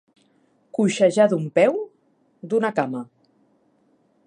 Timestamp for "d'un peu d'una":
1.33-2.75